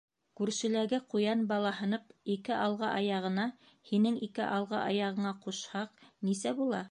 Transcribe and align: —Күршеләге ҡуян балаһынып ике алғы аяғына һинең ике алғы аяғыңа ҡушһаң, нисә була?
—Күршеләге 0.39 0.97
ҡуян 1.13 1.43
балаһынып 1.51 2.15
ике 2.37 2.55
алғы 2.59 2.89
аяғына 3.01 3.45
һинең 3.91 4.17
ике 4.29 4.45
алғы 4.49 4.79
аяғыңа 4.89 5.35
ҡушһаң, 5.47 5.93
нисә 6.31 6.59
була? 6.63 6.79